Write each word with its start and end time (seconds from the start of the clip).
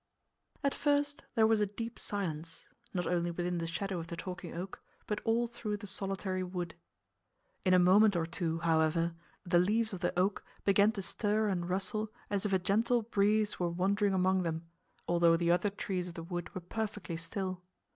At 0.63 0.73
first 0.73 1.25
there 1.35 1.45
was 1.45 1.61
a 1.61 1.67
deep 1.67 1.99
silence, 1.99 2.67
not 2.91 3.05
only 3.05 3.29
within 3.29 3.59
the 3.59 3.67
shadow 3.67 3.99
of 3.99 4.07
the 4.07 4.17
Talking 4.17 4.51
Oak, 4.51 4.81
but 5.05 5.21
all 5.25 5.45
through 5.45 5.77
the 5.77 5.85
solitary 5.85 6.41
wood. 6.41 6.73
In 7.65 7.75
a 7.75 7.77
moment 7.77 8.15
or 8.15 8.25
two, 8.25 8.57
however, 8.61 9.13
the 9.45 9.59
leaves 9.59 9.93
of 9.93 9.99
the 9.99 10.17
oak 10.17 10.43
began 10.65 10.91
to 10.93 11.03
stir 11.03 11.49
and 11.49 11.69
rustle 11.69 12.11
as 12.31 12.47
if 12.47 12.51
a 12.53 12.57
gentle 12.57 13.03
breeze 13.03 13.59
were 13.59 13.69
wandering 13.69 14.15
among 14.15 14.41
them, 14.41 14.65
although 15.07 15.37
the 15.37 15.51
other 15.51 15.69
trees 15.69 16.07
of 16.07 16.15
the 16.15 16.23
wood 16.23 16.49
were 16.55 16.61
perfectly 16.61 17.15
still. 17.15 17.61